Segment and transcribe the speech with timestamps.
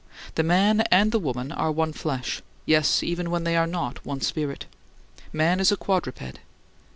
[0.33, 4.21] The man and the woman are one flesh yes, even when they are not one
[4.21, 4.65] spirit.
[5.31, 6.39] Man is a quadruped.